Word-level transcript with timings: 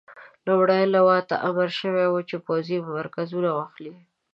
لومړۍ 0.45 0.83
لواء 0.95 1.21
ته 1.29 1.35
امر 1.47 1.69
شوی 1.79 2.05
وو 2.09 2.19
پوځي 2.47 2.77
مرکزونه 2.97 3.49
واخلي. 3.53 3.93